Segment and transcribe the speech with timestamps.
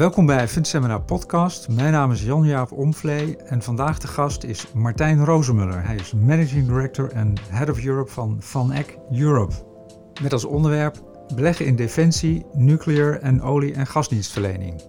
[0.00, 1.68] Welkom bij Fundseminar Podcast.
[1.68, 5.84] Mijn naam is Jan-Jaap Omvlee en vandaag de gast is Martijn Rozemuller.
[5.84, 9.54] Hij is Managing Director en Head of Europe van Van Eck Europe.
[10.22, 14.82] Met als onderwerp beleggen in defensie, nuclear en olie- en gasdienstverlening.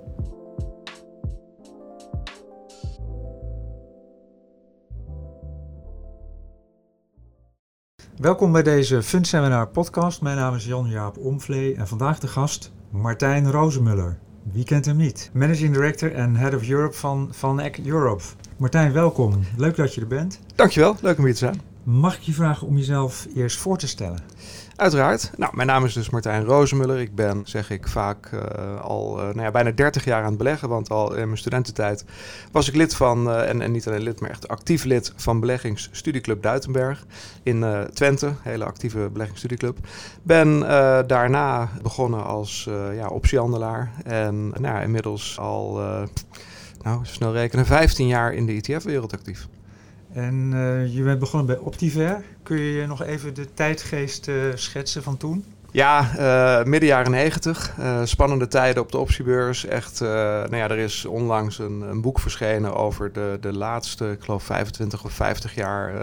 [8.17, 10.21] Welkom bij deze Fundseminar Podcast.
[10.21, 14.19] Mijn naam is Jan-Jaap Omvlee en vandaag de gast Martijn Rozemuller.
[14.43, 15.29] Wie kent hem niet?
[15.33, 18.23] Managing Director en Head of Europe van Van Eck Europe.
[18.57, 19.43] Martijn, welkom.
[19.57, 20.39] Leuk dat je er bent.
[20.55, 21.70] Dankjewel, leuk om hier te zijn.
[21.83, 24.19] Mag ik je vragen om jezelf eerst voor te stellen?
[24.75, 25.31] Uiteraard.
[25.37, 26.99] Nou, mijn naam is dus Martijn Rozemuller.
[26.99, 30.37] Ik ben, zeg ik vaak, uh, al uh, nou ja, bijna 30 jaar aan het
[30.37, 30.69] beleggen.
[30.69, 32.05] Want al in mijn studententijd
[32.51, 35.39] was ik lid van, uh, en, en, niet alleen lid, maar echt actief lid van
[35.39, 37.05] Beleggingsstudieclub Duitenberg
[37.43, 38.33] in Twente.
[38.41, 39.77] Hele actieve beleggingsstudieclub.
[40.23, 40.59] Ben
[41.07, 43.91] daarna begonnen als ja, optiehandelaar.
[44.03, 45.79] En nou, inmiddels al,
[46.81, 49.47] nou, snel rekenen, 15 jaar in de ETF-wereld actief.
[50.13, 52.23] En uh, je bent begonnen bij Optiver.
[52.43, 55.45] Kun je nog even de tijdgeest uh, schetsen van toen?
[55.73, 57.73] Ja, uh, midden jaren 90.
[57.79, 59.65] Uh, spannende tijden op de optiebeurs.
[59.65, 64.11] Echt, uh, nou ja, er is onlangs een, een, boek verschenen over de, de laatste,
[64.11, 65.93] ik geloof 25 of 50 jaar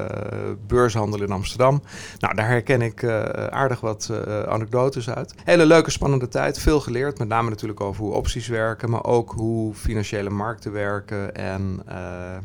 [0.66, 1.82] beurshandel in Amsterdam.
[2.18, 3.04] Nou, daar herken ik
[3.50, 4.12] aardig wat
[4.48, 5.34] anekdotes uit.
[5.44, 6.58] Hele leuke, spannende tijd.
[6.58, 11.34] Veel geleerd, met name natuurlijk over hoe opties werken, maar ook hoe financiële markten werken.
[11.34, 11.82] En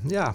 [0.07, 0.33] ja,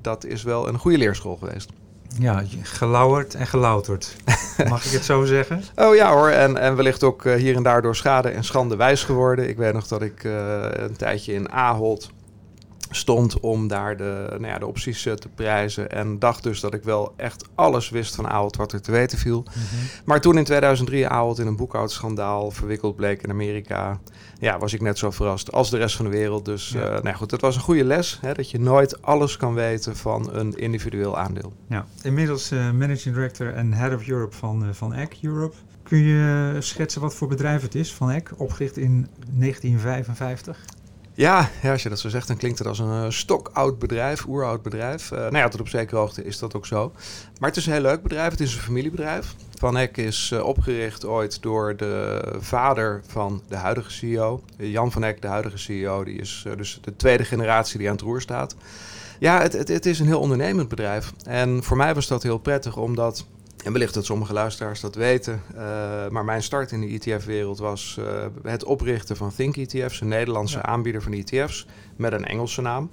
[0.00, 1.70] dat is wel een goede leerschool geweest.
[2.18, 4.16] Ja, gelauwerd en gelouterd.
[4.68, 5.62] Mag ik het zo zeggen?
[5.76, 8.76] Oh ja hoor, en, en wellicht ook uh, hier en daar door schade en schande
[8.76, 9.48] wijs geworden.
[9.48, 10.32] Ik weet nog dat ik uh,
[10.70, 12.10] een tijdje in Ahold
[12.90, 15.90] stond om daar de, nou ja, de opties uh, te prijzen.
[15.90, 19.18] En dacht dus dat ik wel echt alles wist van Ahold wat er te weten
[19.18, 19.38] viel.
[19.38, 19.88] Mm -hmm.
[20.04, 24.00] Maar toen in 2003 Ahold in een boekhoudschandaal verwikkeld bleek in Amerika...
[24.38, 26.44] ja, was ik net zo verrast als de rest van de wereld.
[26.44, 26.96] Dus ja.
[26.96, 28.18] uh, nou goed, het was een goede les.
[28.20, 31.52] Hè, dat je nooit alles kan weten van een individueel aandeel.
[31.68, 35.56] Ja, inmiddels uh, Managing Director en Head of Europe van, van Eck Europe.
[35.82, 40.64] Kun je schetsen wat voor bedrijf het is van Eck, opgericht in 1955?
[41.20, 44.26] Ja, ja, als je dat zo zegt, dan klinkt het als een uh, stokoud bedrijf,
[44.26, 45.10] oeroud bedrijf.
[45.10, 46.92] Uh, nou ja, tot op zekere hoogte is dat ook zo.
[47.38, 49.34] Maar het is een heel leuk bedrijf, het is een familiebedrijf.
[49.58, 54.42] Van Eck is uh, opgericht ooit door de vader van de huidige CEO.
[54.56, 58.02] Jan van Eck, de huidige CEO, die is dus de tweede generatie die aan het
[58.02, 58.56] roer staat.
[59.18, 61.12] Ja, het, het, het is een heel ondernemend bedrijf.
[61.24, 63.26] En voor mij was dat heel prettig, omdat
[63.64, 65.42] en wellicht dat sommige luisteraars dat weten.
[65.54, 65.60] Uh,
[66.08, 68.06] maar mijn start in de ETF-wereld was uh,
[68.42, 70.62] het oprichten van Think ETF's, een Nederlandse ja.
[70.62, 71.66] aanbieder van ETF's
[71.96, 72.90] met een Engelse naam.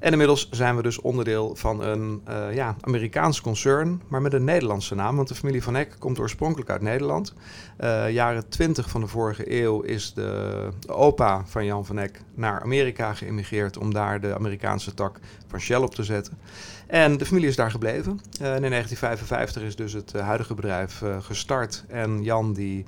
[0.00, 4.44] En inmiddels zijn we dus onderdeel van een uh, ja, Amerikaans concern, maar met een
[4.44, 5.16] Nederlandse naam.
[5.16, 7.34] Want de familie van Eck komt oorspronkelijk uit Nederland.
[8.10, 12.62] jaren 20 van de vorige eeuw is de, de opa van Jan van Eck naar
[12.62, 16.38] Amerika geëmigreerd om daar de Amerikaanse tak van Shell op te zetten.
[16.88, 18.20] En de familie is daar gebleven.
[18.40, 21.84] Uh, en in 1955 is dus het uh, huidige bedrijf uh, gestart.
[21.88, 22.84] En Jan die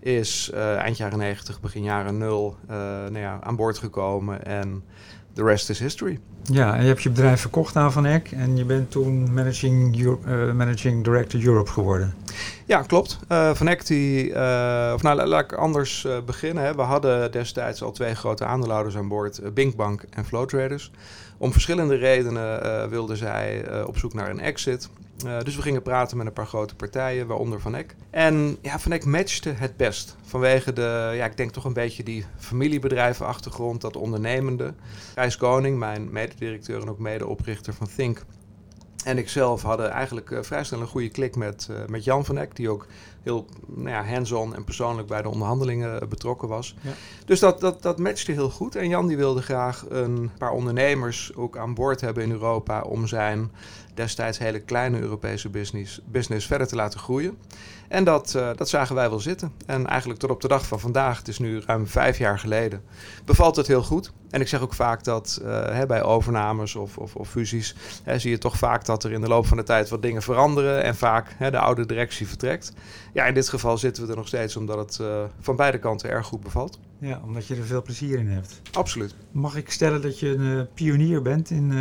[0.00, 4.44] is eind jaren 90, begin jaren 0 nou ja, aan boord gekomen.
[4.44, 4.82] En
[5.32, 6.20] the rest is history.
[6.42, 10.02] Ja, en je hebt je bedrijf verkocht aan Van Eck en je bent toen Managing,
[10.02, 12.14] Euro Managing Director Europe geworden.
[12.66, 13.18] Ja, klopt.
[13.28, 16.64] Uh, Van Eck, die, uh, of nou, laat ik anders beginnen.
[16.64, 16.74] Hè.
[16.74, 20.90] We hadden destijds al twee grote aandeelhouders aan boord, Binkbank en Flow Traders.
[21.44, 24.88] Om verschillende redenen wilden zij op zoek naar een exit.
[25.26, 27.96] Uh, dus we gingen praten met een paar grote partijen, waaronder Van Eck.
[28.10, 30.16] En ja, Van Eck matchte het best.
[30.22, 34.74] Vanwege de, ja, ik denk toch een beetje die familiebedrijvenachtergrond, dat ondernemende.
[35.14, 38.24] Gijs Koning, mijn mededirecteur en ook medeoprichter van Think,
[39.04, 42.24] en ik zelf hadden eigenlijk uh, vrij snel een goede klik met, uh, met Jan
[42.24, 42.86] van Eck, die ook
[43.22, 46.74] heel nou ja, hands-on en persoonlijk bij de onderhandelingen uh, betrokken was.
[46.80, 46.90] Ja.
[47.24, 48.76] Dus dat, dat, dat matchte heel goed.
[48.76, 53.06] En Jan die wilde graag een paar ondernemers ook aan boord hebben in Europa om
[53.06, 53.50] zijn
[53.94, 57.38] destijds hele kleine Europese business, business verder te laten groeien.
[57.88, 59.52] En dat, dat zagen wij wel zitten.
[59.66, 62.82] En eigenlijk tot op de dag van vandaag, het is nu ruim vijf jaar geleden,
[63.24, 64.12] bevalt het heel goed.
[64.30, 68.30] En ik zeg ook vaak dat hè, bij overnames of, of, of fusies hè, zie
[68.30, 70.96] je toch vaak dat er in de loop van de tijd wat dingen veranderen en
[70.96, 72.72] vaak hè, de oude directie vertrekt.
[73.12, 76.10] Ja, in dit geval zitten we er nog steeds omdat het uh, van beide kanten
[76.10, 76.78] erg goed bevalt.
[76.98, 78.60] Ja, omdat je er veel plezier in hebt.
[78.72, 79.14] Absoluut.
[79.30, 81.72] Mag ik stellen dat je een pionier bent in,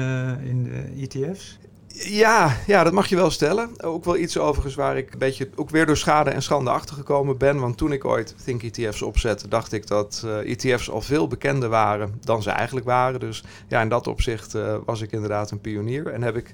[0.43, 1.59] in de ETF's?
[1.95, 3.69] Ja, ja, dat mag je wel stellen.
[3.83, 7.37] Ook wel iets overigens waar ik een beetje ook weer door schade en schande achtergekomen
[7.37, 7.59] ben.
[7.59, 11.27] Want toen ik ooit Think ETF's opzette, dacht ik dat uh, eh, ETF's al veel
[11.27, 13.19] bekender waren dan ze eigenlijk waren.
[13.19, 16.07] Dus ja, in dat opzicht uh, was ik inderdaad een pionier.
[16.07, 16.53] En heb ik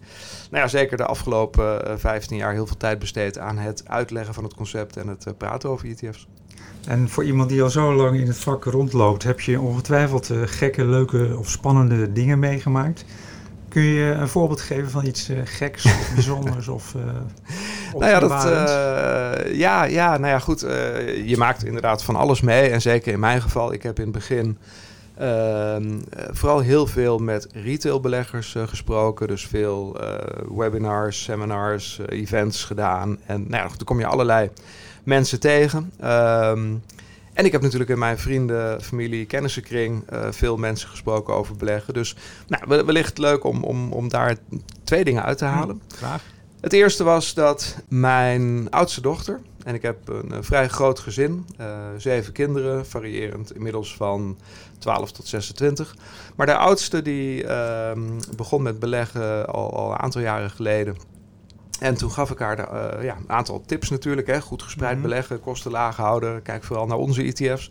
[0.51, 3.83] nou ja, zeker de afgelopen uh, eh, 15 jaar heel veel tijd besteed aan het
[3.87, 6.27] uitleggen van het concept en het praten over ETF's.
[6.87, 10.85] En voor iemand die al zo lang in het vak rondloopt, heb je ongetwijfeld gekke,
[10.85, 13.05] leuke of spannende dingen meegemaakt.
[13.69, 17.03] Kun je een voorbeeld geven van iets uh, geks of bijzonders of uh,
[17.99, 20.59] Nou ja, dat, uh, ja, ja, nou ja, goed.
[21.25, 22.69] je maakt inderdaad van alles mee.
[22.69, 24.57] En zeker in mijn geval, ik heb in het begin
[25.17, 25.99] ehm,
[26.31, 29.27] vooral heel veel met retailbeleggers gesproken.
[29.27, 29.97] Dus veel
[30.55, 33.17] webinars, seminars, events gedaan.
[33.25, 34.49] En nou ja, toen kom je allerlei
[35.03, 35.91] mensen tegen.
[36.03, 36.81] Um,
[37.39, 41.93] en ik heb natuurlijk in mijn vrienden, familie, kennissenkring uh, veel mensen gesproken over beleggen.
[41.93, 42.15] Dus
[42.47, 44.37] nou, wellicht leuk om, om, om daar
[44.83, 45.81] twee dingen uit te halen.
[45.87, 46.23] graag.
[46.61, 51.67] Het eerste was dat mijn oudste dochter, en ik heb een, vrij groot gezin, uh,
[51.97, 54.37] zeven kinderen, variërend inmiddels van
[54.77, 55.95] 12 tot 26.
[56.35, 57.91] Maar de oudste die uh,
[58.35, 60.95] begon met beleggen al, al een aantal jaren geleden.
[61.79, 62.67] En toen gaf ik haar de,
[62.97, 64.27] uh, ja, een aantal tips natuurlijk.
[64.27, 64.41] Hè.
[64.41, 65.01] Goed gespreid mhm.
[65.01, 66.41] beleggen, kosten laag houden.
[66.41, 67.69] Kijk vooral naar onze ETF's.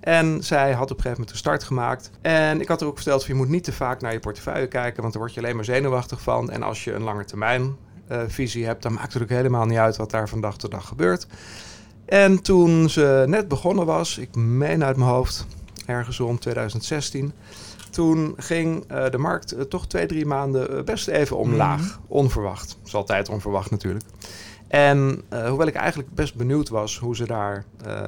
[0.00, 2.10] En zij had op een gegeven moment een start gemaakt.
[2.20, 5.00] En ik had er ook verteld, je moet niet te vaak naar je portefeuille kijken,
[5.00, 6.50] want daar word je alleen maar zenuwachtig van.
[6.50, 7.76] En als je een lange termijn
[8.10, 10.70] uh, visie hebt, dan maakt het ook helemaal niet uit wat daar van dag tot
[10.70, 11.26] dag gebeurt.
[12.06, 15.46] En toen ze net begonnen was, ik meen uit mijn hoofd,
[15.86, 17.32] ergens rond 2016
[17.94, 21.80] toen ging uh, de markt uh, toch twee, drie maanden uh, best even omlaag.
[21.80, 22.04] Mm.
[22.08, 22.68] Onverwacht.
[22.68, 24.04] Dat is altijd onverwacht natuurlijk.
[24.68, 27.64] En hoewel ik eigenlijk best benieuwd was hoe ze daar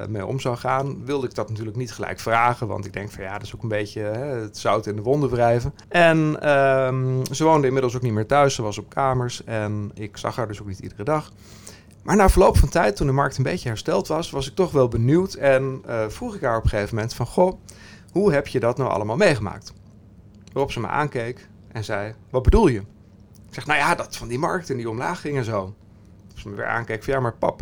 [0.09, 2.67] mee om zou gaan, wilde ik dat natuurlijk niet gelijk vragen.
[2.67, 5.01] Want ik denk van ja, dat is ook een beetje hè, het zout in de
[5.01, 5.73] wonden wrijven.
[5.87, 8.55] En um, ze woonde inmiddels ook niet meer thuis.
[8.55, 11.31] Ze was op kamers en ik zag haar dus ook niet iedere dag.
[12.07, 14.71] Maar na verloop van tijd, toen de markt een beetje hersteld was, was ik toch
[14.71, 15.33] wel benieuwd.
[15.33, 17.59] En vroeg ik haar op een gegeven moment van, goh,
[18.11, 19.73] hoe heb je dat nou allemaal meegemaakt?
[20.53, 22.79] Waarop ze me aankeek en zei, wat bedoel je?
[23.47, 25.75] Ik zeg, nou ja, dat van die markten die omlaag gingen zo.
[26.35, 27.61] Ze me weer aankeek van, ja, maar pap,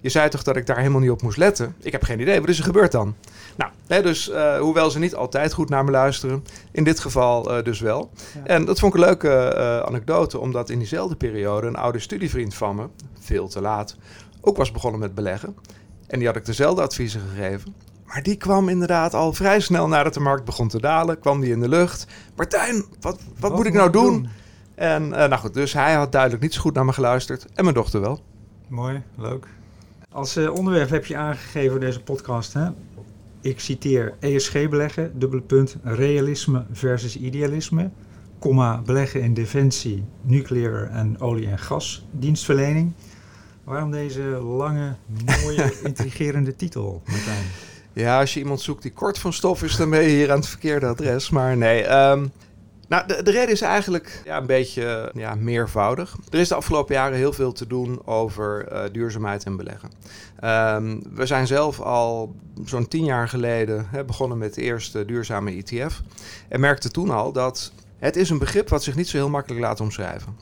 [0.00, 1.74] je zei toch dat ik daar helemaal niet op moest letten?
[1.80, 3.14] Ik heb geen idee, wat is er gebeurd dan?
[3.56, 7.56] Nou, hè, dus uh, hoewel ze niet altijd goed naar me luisteren, in dit geval
[7.56, 8.10] uh, dus wel.
[8.44, 12.54] En dat vond ik een leuke uh, anekdote, omdat in diezelfde periode een oude studievriend
[12.54, 12.88] van me,
[13.20, 13.96] veel te laat,
[14.40, 15.56] ook was begonnen met beleggen.
[16.06, 17.74] En die had ik dezelfde adviezen gegeven.
[18.06, 21.52] Maar die kwam inderdaad al vrij snel nadat de markt begon te dalen, kwam die
[21.52, 22.06] in de lucht.
[22.36, 24.28] Martijn, wat, wat, moet ik nou doen?
[24.74, 27.46] En uh, nou goed, dus hij had duidelijk niet zo goed naar me geluisterd.
[27.54, 28.20] En mijn dochter wel.
[28.68, 29.46] Mooi, leuk.
[30.12, 32.68] Als uh, onderwerp heb je aangegeven deze podcast, hè?
[33.40, 37.90] Ik citeer ESG beleggen, dubbele punt, realisme versus idealisme,
[38.38, 42.92] comma, beleggen in defensie, nucleaire en olie- en gasdienstverlening.
[43.64, 44.96] Waarom deze lange,
[45.42, 47.44] mooie, intrigerende titel, Martijn?
[47.92, 50.38] Ja, als je iemand zoekt die kort van stof is, dan ben je hier aan
[50.38, 51.30] het verkeerde adres.
[51.30, 52.32] Maar nee, um,
[52.88, 56.16] nou, de, de, reden is eigenlijk ja, een beetje ja, meervoudig.
[56.30, 59.90] Er is de afgelopen jaren heel veel te doen over uh, duurzaamheid en beleggen.
[60.44, 65.50] Um, we zijn zelf al zo'n tien jaar geleden hè, begonnen met de eerste duurzame
[65.50, 66.02] ETF.
[66.48, 69.60] En merkten toen al dat het is een begrip wat zich niet zo heel makkelijk
[69.60, 70.36] laat omschrijven.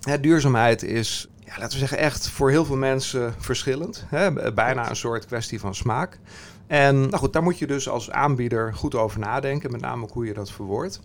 [0.00, 4.04] Hè, duurzaamheid is ja, laten we zeggen, echt voor heel veel mensen verschillend.
[4.06, 4.52] Hè?
[4.52, 6.18] Bijna een soort kwestie van smaak.
[6.66, 10.26] En nou goed, daar moet je dus als aanbieder goed over nadenken, met name hoe
[10.26, 11.00] je dat verwoordt.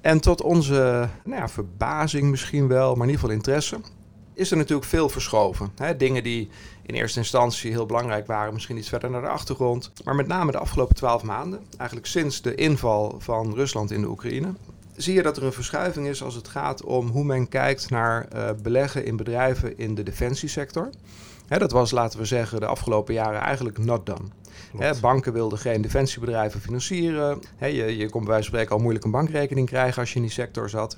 [0.00, 3.80] En tot onze nou ja, verbazing misschien wel, maar in ieder geval interesse,
[4.34, 5.72] is er natuurlijk veel verschoven.
[5.96, 6.48] Dingen die
[6.82, 9.92] in eerste instantie heel belangrijk waren, misschien iets verder naar de achtergrond.
[10.04, 14.08] Maar met name de afgelopen twaalf maanden, eigenlijk sinds de inval van Rusland in de
[14.08, 14.54] Oekraïne,
[14.96, 18.28] zie je dat er een verschuiving is als het gaat om hoe men kijkt naar
[18.34, 20.90] uh, beleggen in bedrijven in de defensiesector.
[21.48, 24.28] Dat was, laten we zeggen, de afgelopen jaren eigenlijk not done.
[24.76, 27.38] Hè, banken wilden geen defensiebedrijven financieren.
[27.56, 30.16] Hè, je, je kon bij wijze van spreken al moeilijk een bankrekening krijgen als je
[30.16, 30.96] in die sector zat.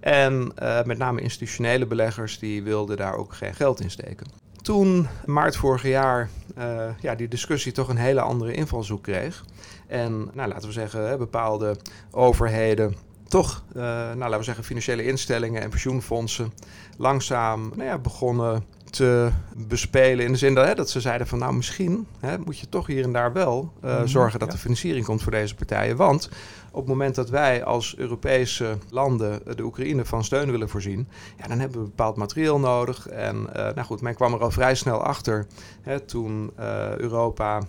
[0.00, 4.26] En uh, met name institutionele beleggers die wilden daar ook geen geld in steken.
[4.62, 9.44] Toen, maart vorig jaar, uh, ja, die discussie toch een hele andere invalshoek kreeg.
[9.86, 11.76] En nou, laten we zeggen, bepaalde
[12.10, 12.94] overheden
[13.28, 16.52] toch, uh, nou, laten we zeggen, financiële instellingen en pensioenfondsen
[16.96, 20.24] langzaam nou ja, begonnen te bespelen.
[20.24, 22.86] In de zin dat, hè, dat ze zeiden van nou misschien hè, moet je toch
[22.86, 24.54] hier en daar wel uh, mm, zorgen dat ja.
[24.54, 25.96] er financiering komt voor deze partijen.
[25.96, 26.28] Want
[26.70, 31.46] op het moment dat wij als Europese landen de Oekraïne van steun willen voorzien, ja,
[31.46, 33.08] dan hebben we bepaald materieel nodig.
[33.08, 35.46] En uh, nou goed, men kwam er al vrij snel achter
[35.82, 37.62] hè, toen uh, Europa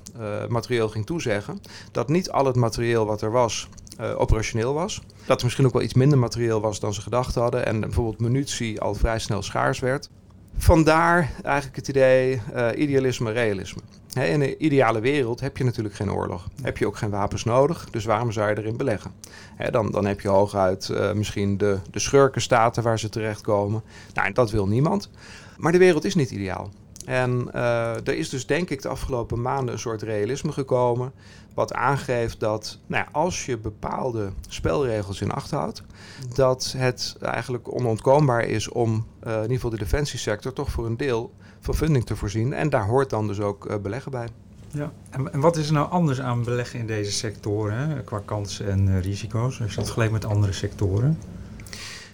[0.49, 1.61] materieel ging toezeggen,
[1.91, 3.69] dat niet al het materieel wat er was
[4.17, 5.01] operationeel was.
[5.25, 7.65] Dat er misschien ook wel iets minder materieel was dan ze gedacht hadden.
[7.65, 10.09] En bijvoorbeeld munitie al vrij snel schaars werd.
[10.57, 12.41] Vandaar eigenlijk het idee
[12.75, 13.81] idealisme, realisme.
[14.13, 16.47] in een ideale wereld heb je natuurlijk geen oorlog.
[16.61, 19.11] Heb je ook geen wapens nodig, dus waarom zou je erin beleggen?
[19.69, 23.83] dan, dan heb je hooguit uh, misschien de, de schurkenstaten waar ze terechtkomen.
[24.13, 25.09] Nou, dat wil niemand.
[25.57, 26.69] Maar de wereld is niet ideaal.
[27.05, 31.11] En uh, er is dus denk ik de afgelopen maanden een soort realisme gekomen.
[31.53, 35.83] Wat aangeeft dat nou ja, als je bepaalde spelregels in acht houdt,
[36.33, 40.97] dat het eigenlijk onontkoombaar is om uh, in ieder geval de defensiesector toch voor een
[40.97, 42.53] deel van funding te voorzien.
[42.53, 44.27] En daar hoort dan dus ook uh, beleggen bij.
[44.73, 48.03] Ja, en, en, wat is er nou anders aan beleggen in deze sectoren hè?
[48.03, 51.19] qua kansen en risico's als je dat vergelijkt met andere sectoren?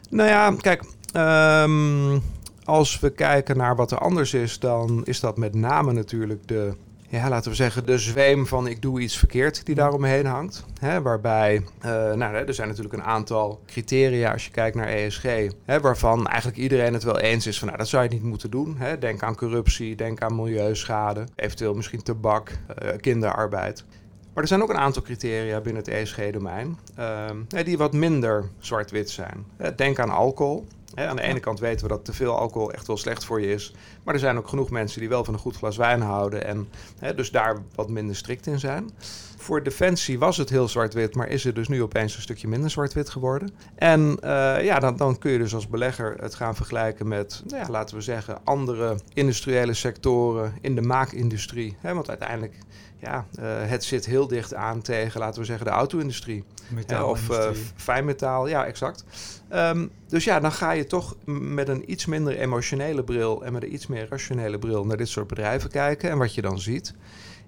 [0.10, 2.22] Nou ja, kijk, um,
[2.63, 6.75] als we kijken naar wat er anders is, dan is dat met name natuurlijk de,
[7.10, 10.66] ja, laten we zeggen, de zweem van ik doe iets verkeerd die daaromheen hangt.
[10.80, 15.24] Hè, waarbij, uh, nou, er zijn natuurlijk een aantal criteria als je kijkt naar ESG,
[15.66, 18.52] hè, waarvan eigenlijk iedereen het wel eens is van nou, dat zou je niet moeten
[18.52, 18.78] doen.
[18.78, 18.98] Hè.
[18.98, 22.52] Denk aan corruptie, denk aan milieuschade, eventueel misschien tabak,
[22.84, 23.86] uh, kinderarbeid.
[24.34, 27.30] Maar er zijn ook een aantal criteria binnen het ESG-domein uh,
[27.64, 29.46] die wat minder zwart-wit zijn.
[29.76, 30.68] Denk aan alcohol
[31.06, 33.54] aan de ene kant weten we dat te veel alcohol echt wel slecht voor je
[33.54, 33.74] is.
[34.04, 36.46] Maar er zijn ook genoeg mensen die wel van een goed glas wijn houden.
[36.46, 36.70] En
[37.16, 38.89] dus daar wat minder strikt in zijn.
[39.38, 42.70] Voor defensie was het heel zwart-wit, maar is het dus nu opeens een stukje minder
[42.70, 43.51] zwart-wit geworden.
[43.75, 47.63] En uh, ja, dan, dan, kun je dus als belegger het gaan vergelijken met, nou
[47.63, 51.77] ja, laten we zeggen, andere industriële sectoren in de maakindustrie.
[51.82, 52.54] want uiteindelijk
[53.00, 56.44] ja, uh, het zit heel dicht aan tegen, laten we zeggen, de auto-industrie.
[57.04, 59.04] of uh, fijnmetaal, ja, exact.
[59.54, 63.63] Um, dus ja, dan ga je toch met een iets minder emotionele bril en met
[63.63, 66.10] een iets meer rationele bril naar dit soort bedrijven kijken.
[66.10, 66.94] En wat je dan ziet,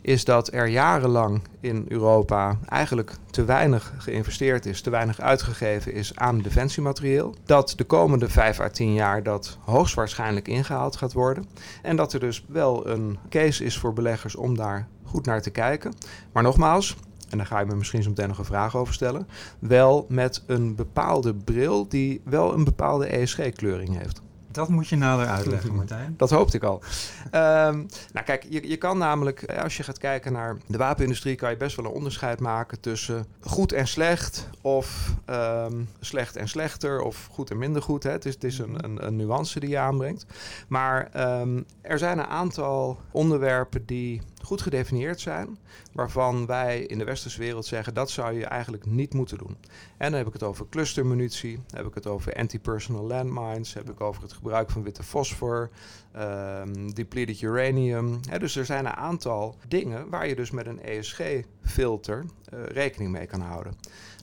[0.02, 6.16] is dat er jarenlang in Europa eigenlijk te weinig geïnvesteerd is, te weinig uitgegeven is
[6.16, 7.36] aan defensiematerieel.
[7.46, 11.46] Dat de komende 5 à 10 jaar dat hoogstwaarschijnlijk ingehaald gaat worden.
[11.82, 15.50] En dat er dus wel een case is voor beleggers om daar goed naar te
[15.50, 15.94] kijken.
[16.32, 16.96] Maar nogmaals,
[17.30, 19.28] en daar ga je me misschien zo meteen nog een vraag over stellen,
[19.60, 24.22] wel met een bepaalde bril die wel een bepaalde ESG-kleuring heeft.
[24.52, 26.14] Dat moet je nader uitleggen, Martijn.
[26.18, 26.82] Dat hoopte ik al.
[27.26, 31.36] um, nou kijk, je, je kan namelijk, eh, als je gaat kijken naar de wapenindustrie,
[31.36, 36.48] kan je best wel een onderscheid maken tussen goed en slecht, of um, slecht en
[36.48, 38.04] slechter, of goed en minder goed.
[38.04, 38.12] Hè.
[38.12, 40.26] Het is, het is een, een, een, nuance die je aanbrengt.
[40.68, 41.10] Maar
[41.40, 45.58] um, er zijn een aantal onderwerpen die goed gedefinieerd zijn,
[45.94, 49.58] waarvan wij in de westerse wereld zeggen dat zou je eigenlijk niet moeten doen.
[49.98, 54.02] En dan heb ik het over clustermunitie, heb ik het over anti-personal landmines, heb ik
[54.02, 55.70] over het gebruik van witte fosfor,
[56.18, 58.20] um, depleted uranium.
[58.40, 63.26] dus er zijn een aantal dingen waar je dus met een ESG-filter eh, rekening mee
[63.26, 63.74] kan houden.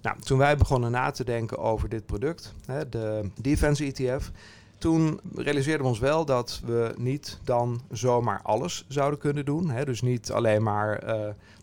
[0.03, 2.55] Nou, toen wij begonnen na te denken over dit product,
[2.91, 4.31] de Defense ETF,
[4.79, 9.71] toen realiseerden we ons wel dat we niet dan zomaar alles zouden kunnen doen.
[9.71, 9.85] Hè?
[9.85, 11.11] Dus niet alleen maar, uh,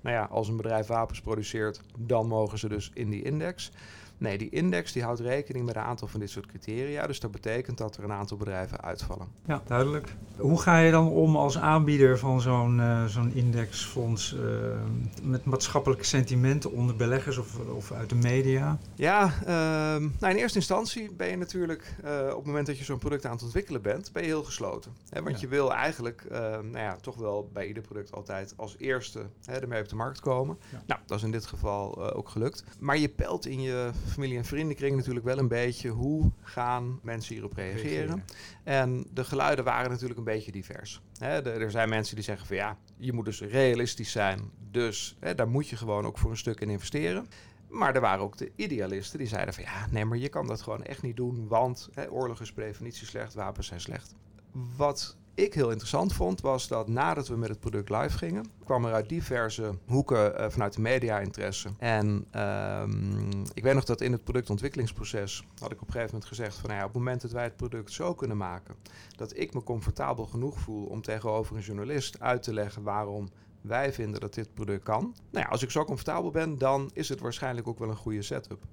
[0.02, 3.72] nou ja, als een bedrijf wapens produceert, dan mogen ze dus in die index.
[4.24, 7.08] Nee, die index die houdt rekening met een aantal van dit soort criteria.
[7.08, 9.28] Dus dat betekent dat er een aantal bedrijven uitvallen.
[9.46, 10.16] Ja, duidelijk.
[10.38, 14.42] Hoe ga je dan om als aanbieder van zo'n uh, zo'n indexfonds uh,
[15.24, 18.78] met maatschappelijke sentimenten onder beleggers of, of uit de media?
[18.96, 19.48] Ja, uh,
[20.20, 23.26] nou in eerste instantie ben je natuurlijk eh, op het moment dat je zo'n product
[23.26, 24.92] aan het ontwikkelen bent, ben je heel gesloten.
[25.10, 25.24] Hè?
[25.24, 29.60] Want je wil eigenlijk, nou ja, toch wel bij ieder product altijd als eerste hè,
[29.60, 30.58] ermee op de markt komen.
[30.72, 30.84] Ja.
[30.88, 32.64] Nou, dat is in dit geval ook gelukt.
[32.80, 37.34] Maar je pelt in je familie- en vriendenkring natuurlijk wel een beetje hoe gaan mensen
[37.34, 38.26] hierop reageren.
[38.64, 41.02] En de geluiden waren natuurlijk een beetje divers.
[41.20, 44.52] er zijn mensen die zeggen van ja, je moet dus realistisch zijn.
[44.72, 47.28] Dus daar moet je gewoon ook voor een stuk in investeren.
[47.70, 50.62] Maar er waren ook de idealisten die zeiden van ja, nee, maar je kan dat
[50.62, 54.16] gewoon echt niet doen, want oorlog is per definitie slecht, wapens zijn slecht.
[54.78, 58.86] Wat ik heel interessant vond, was dat nadat we met het product live gingen, kwam
[58.86, 61.70] er uit diverse hoeken uh, vanuit de media-interesse.
[61.78, 66.26] En um, ik weet nog dat in het productontwikkelingsproces had ik op een gegeven moment
[66.26, 68.76] gezegd van nou ja, op het moment dat wij het product zo kunnen maken
[69.16, 73.30] dat ik me comfortabel genoeg voel om tegenover een journalist uit te leggen waarom
[73.62, 75.16] wij vinden dat dit product kan.
[75.32, 78.22] Nou ja, als ik zo comfortabel ben, dan is het waarschijnlijk ook wel een goede
[78.22, 78.66] setup.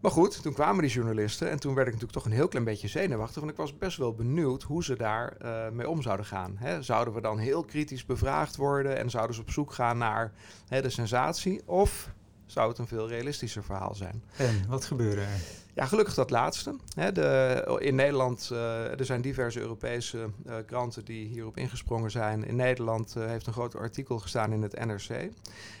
[0.00, 2.64] Maar goed, toen kwamen die journalisten en toen werd ik natuurlijk toch een heel klein
[2.64, 3.36] beetje zenuwachtig.
[3.36, 6.56] Want ik was best wel benieuwd hoe ze daar uh, mee om zouden gaan.
[6.58, 6.82] Hè?
[6.82, 10.32] Zouden we dan heel kritisch bevraagd worden en zouden ze op zoek gaan naar
[10.68, 11.60] hè, de sensatie?
[11.64, 12.10] Of
[12.46, 14.22] zou het een veel realistischer verhaal zijn?
[14.36, 15.40] En wat gebeurde er?
[15.76, 16.76] Ja, gelukkig dat laatste.
[17.12, 22.44] De, in Nederland, uh, er zijn diverse Europese uh, kranten die hierop ingesprongen zijn.
[22.44, 25.30] In Nederland uh, heeft een groot artikel gestaan in het NRC.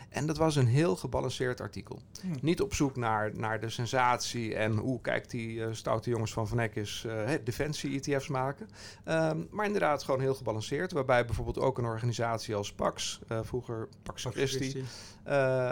[0.08, 2.00] En dat was een heel gebalanceerd artikel.
[2.20, 2.36] Hmm.
[2.40, 6.58] Niet op zoek naar, naar de sensatie en hoe kijkt die stoute jongens van Van
[6.58, 7.06] Eck is
[7.44, 8.68] defensie-ETF's maken.
[9.08, 10.92] Um, maar inderdaad gewoon heel gebalanceerd.
[10.92, 14.84] Waarbij bijvoorbeeld ook een organisatie als Pax, vroeger Pax Christi,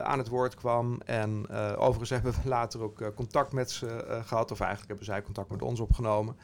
[0.02, 1.00] aan het woord kwam.
[1.04, 4.50] En overigens hebben we later ook contact met ze eh, gehad.
[4.50, 6.36] Of eigenlijk hebben zij contact met ons opgenomen.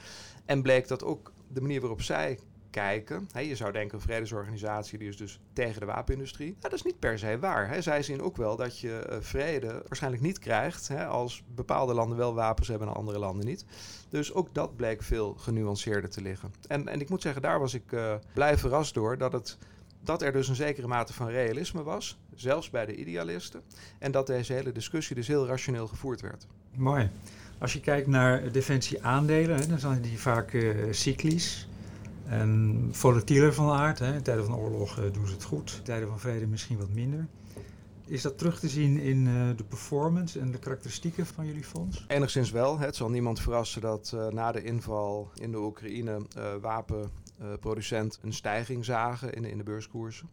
[0.44, 2.38] En bleek dat ook de manier waarop zij
[2.70, 3.28] kijken.
[3.42, 6.56] Je zou denken, een vredesorganisatie die is dus tegen de wapenindustrie.
[6.58, 7.68] dat is niet per se waar.
[7.68, 7.82] Hè.
[7.82, 12.34] Zij zien ook wel dat je uh, vrede waarschijnlijk niet krijgt als bepaalde landen wel
[12.34, 13.64] wapens hebben en andere landen niet.
[14.08, 16.52] Dus ook dat bleek veel genuanceerder te liggen.
[16.66, 19.58] En, en ik moet zeggen, daar was ik uh, blij verrast door dat het
[20.02, 23.62] dat er dus een zekere mate van realisme was, zelfs bij de idealisten.
[23.98, 26.46] En dat deze hele discussie dus heel rationeel gevoerd werd.
[26.76, 27.10] Mooi.
[27.60, 31.68] Als je kijkt naar defensie-aandelen, dan zijn die vaak uh, cyclisch
[32.26, 33.98] en volatieler van aard.
[33.98, 34.14] Hè.
[34.14, 36.88] In tijden van oorlog uh, doen ze het goed, in tijden van vrede misschien wat
[36.88, 37.26] minder.
[38.06, 42.04] Is dat terug te zien in uh, de performance en de karakteristieken van jullie fonds?
[42.08, 42.78] Enigszins wel.
[42.78, 48.84] Het zal niemand verrassen dat na de inval in de Oekraïne uh, wapenproducent een stijging
[48.84, 50.28] zagen in de beurskoersen.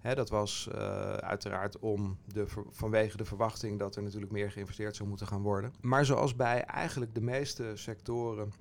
[0.00, 0.80] Hè, dat was uh,
[1.14, 5.72] uiteraard om de, vanwege de verwachting dat er natuurlijk meer geïnvesteerd zou moeten gaan worden.
[5.80, 8.52] Maar zoals bij eigenlijk de meeste sectoren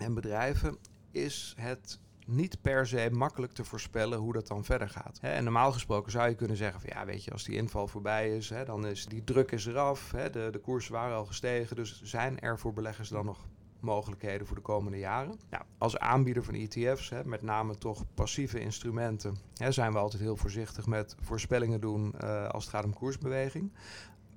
[0.00, 0.76] en bedrijven
[1.10, 5.18] is het niet per se makkelijk te voorspellen hoe dat dan verder gaat.
[5.20, 8.36] En normaal gesproken zou je kunnen zeggen van ja, weet je, als die inval voorbij
[8.36, 10.10] is, dan is die druk is eraf.
[10.10, 13.46] De, de koersen waren al gestegen, dus zijn er voor beleggers dan nog
[13.80, 15.40] mogelijkheden voor de komende jaren.
[15.50, 20.22] Ja, als aanbieder van ETF's, hè, met name toch passieve instrumenten, hè, zijn we altijd
[20.22, 23.72] heel voorzichtig met voorspellingen doen uh, als het gaat om koersbeweging.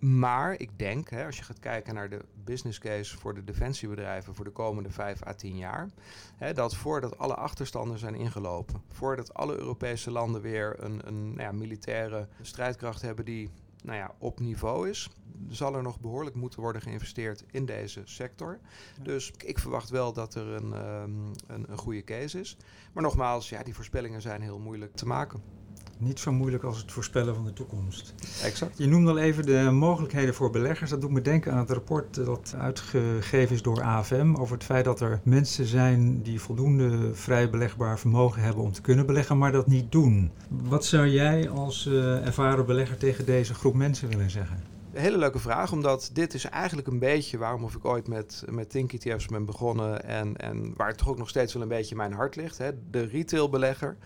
[0.02, 4.36] Maar ik denk, hè, als je gaat kijken naar de business case voor de defensiebedrijven
[4.36, 5.90] voor de komende 5 à 10 jaar,
[6.36, 11.42] hè, dat voordat alle achterstanden zijn ingelopen, voordat alle Europese landen weer een, een nou
[11.42, 13.50] ja, militaire strijdkracht hebben die
[13.82, 15.10] nou ja, op niveau is,
[15.50, 18.60] zal er nog behoorlijk moeten worden geïnvesteerd in deze sector.
[19.02, 22.58] Dus ik verwacht wel dat er een, um, een, een goede case is.
[22.94, 25.61] Maar nogmaals, ja, die voorspellingen zijn heel moeilijk te maken
[26.02, 28.14] niet zo moeilijk als het voorspellen van de toekomst.
[28.44, 28.78] Exact.
[28.78, 30.90] Je noemde al even de mogelijkheden voor beleggers.
[30.90, 34.86] Dat doet me denken aan het rapport dat uitgegeven is door AFM over het feit
[34.86, 39.52] dat er mensen zijn die voldoende vrij belegbaar vermogen hebben om te kunnen beleggen, maar
[39.52, 40.32] dat niet doen.
[40.48, 44.72] Wat zou jij als uh, ervaren belegger tegen deze groep mensen willen zeggen?
[44.94, 48.44] Een hele leuke vraag, omdat dit is eigenlijk een beetje waarom of ik ooit met,
[48.50, 51.68] met Think ETF's ben begonnen en, en waar het toch ook nog steeds wel een
[51.68, 52.58] beetje mijn hart ligt.
[52.58, 52.72] Hè?
[52.90, 53.98] De retailbelegger.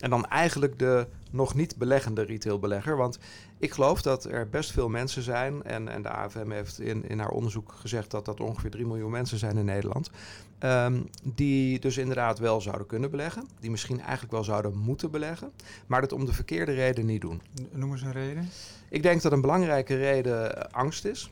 [0.00, 2.96] En dan eigenlijk de nog niet beleggende retailbelegger.
[2.96, 3.18] Want
[3.58, 5.62] ik geloof dat er best veel mensen zijn.
[5.62, 9.10] En, en de AFM heeft in, in haar onderzoek gezegd dat dat ongeveer 3 miljoen
[9.10, 10.10] mensen zijn in Nederland.
[10.60, 13.48] Um, die dus inderdaad wel zouden kunnen beleggen.
[13.60, 15.52] Die misschien eigenlijk wel zouden moeten beleggen.
[15.86, 17.42] Maar dat om de verkeerde reden niet doen.
[17.70, 18.48] Noem eens een reden.
[18.88, 21.30] Ik denk dat een belangrijke reden angst is.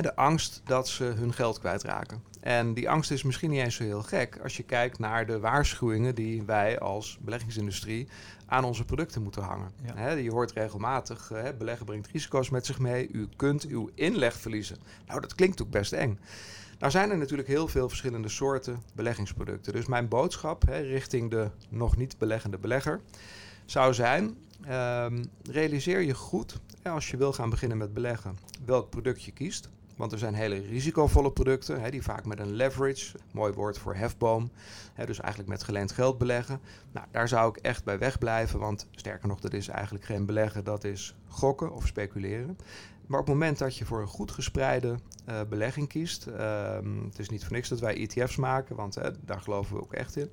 [0.00, 2.22] de angst dat ze hun geld kwijtraken.
[2.40, 5.40] En die angst is misschien niet eens zo heel gek als je kijkt naar de
[5.40, 8.08] waarschuwingen die wij als beleggingsindustrie
[8.46, 9.70] aan onze producten moeten hangen.
[10.22, 13.08] je hoort regelmatig, uh, beleggen brengt risico's met zich mee.
[13.12, 14.76] U kunt uw inleg verliezen.
[15.06, 16.18] Nou, dat klinkt ook best eng.
[16.78, 19.72] Nou zijn er natuurlijk heel veel verschillende soorten beleggingsproducten.
[19.72, 23.00] Dus mijn boodschap richting de nog niet beleggende belegger
[23.64, 29.22] zou zijn: ehm, realiseer je goed als je wil gaan beginnen met beleggen welk product
[29.22, 29.68] je kiest.
[29.98, 33.94] Want er zijn hele risicovolle producten, hè, die vaak met een leverage, mooi woord voor
[33.94, 34.50] hefboom,
[34.94, 36.60] hè, dus eigenlijk met geleend geld beleggen.
[36.92, 40.64] Nou, daar zou ik echt bij wegblijven, want sterker nog, dat is eigenlijk geen beleggen,
[40.64, 42.58] dat is gokken of speculeren.
[43.06, 47.18] Maar op het moment dat je voor een goed gespreide uh, belegging kiest, uh, het
[47.18, 50.30] is niet voor niks dat wij ETF's maken, want daar geloven we ook echt in.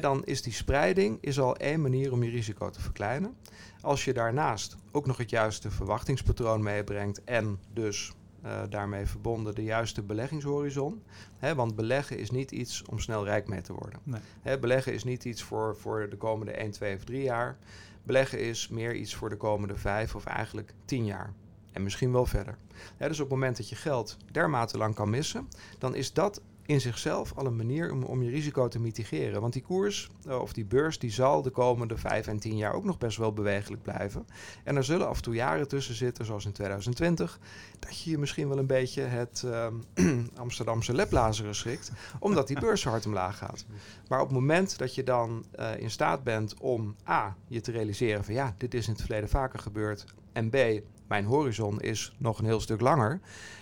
[0.00, 3.36] Dan is die spreiding is al één manier om je risico te verkleinen.
[3.80, 8.12] Als je daarnaast ook nog het juiste verwachtingspatroon meebrengt en dus
[8.44, 11.02] uh, daarmee verbonden de juiste beleggingshorizon.
[11.38, 14.00] Hè, want beleggen is niet iets om snel rijk mee te worden.
[14.02, 14.20] Nee.
[14.42, 17.58] Hè, beleggen is niet iets voor, voor de komende 1, 2 of 3 jaar.
[18.02, 21.32] Beleggen is meer iets voor de komende 5 of eigenlijk 10 jaar.
[21.72, 22.56] En misschien wel verder.
[22.96, 26.40] Hè, dus op het moment dat je geld dermate lang kan missen, dan is dat
[26.66, 29.40] in zichzelf al een manier om, om je risico te mitigeren.
[29.40, 32.72] Want die koers eh, of die beurs die zal de komende vijf en tien jaar
[32.72, 34.26] ook nog best wel bewegelijk blijven.
[34.64, 37.38] En er zullen af en toe jaren tussen zitten, zoals in 2020,
[37.78, 39.66] dat je je misschien wel een beetje het uh,
[40.36, 43.64] Amsterdamse leplazeren schrikt, omdat die beurs hard omlaag gaat.
[44.08, 47.70] Maar op het moment dat je dan uh, in staat bent om A, je te
[47.70, 50.56] realiseren van ja, dit is in het verleden vaker gebeurd en B,
[51.06, 53.20] mijn horizon is nog een heel stuk langer,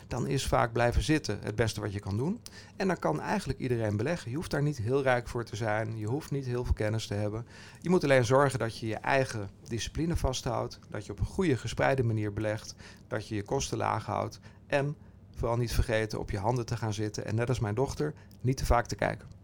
[0.08, 2.40] dan is vaak blijven zitten het beste wat je kan doen.
[2.76, 4.30] En dan kan eigenlijk iedereen beleggen.
[4.30, 7.06] Je hoeft daar niet heel rijk voor te zijn, je hoeft niet heel veel kennis
[7.06, 7.46] te hebben.
[7.80, 11.56] Je moet alleen zorgen dat je je eigen discipline vasthoudt, dat je op een goede
[11.56, 12.74] gespreide manier belegt,
[13.08, 14.96] dat je je kosten laag houdt en
[15.34, 18.56] vooral niet vergeten op je handen te gaan zitten en net als mijn dochter niet
[18.56, 19.41] te vaak te kijken.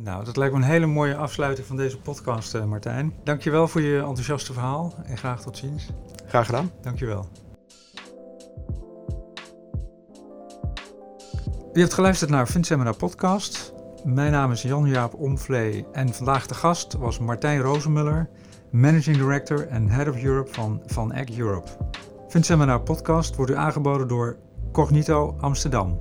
[0.00, 3.12] Nou, dat lijkt me een hele mooie afsluiting van deze podcast, uh, Martijn.
[3.24, 5.88] Dankjewel voor je enthousiaste verhaal en graag tot ziens.
[6.26, 6.70] Graag gedaan.
[6.80, 7.28] Dankjewel.
[11.72, 13.74] Je hebt geluisterd naar Vinseminar Podcast.
[14.04, 18.30] Mijn naam is Jan-Jaap Omvlee en vandaag de gast was Martijn Rozenmuller,
[18.70, 21.70] Managing Director en Head of Europe van Van Eck Europe.
[22.28, 24.36] Vinseminar Podcast wordt u aangeboden door
[24.72, 26.00] Cognito Amsterdam.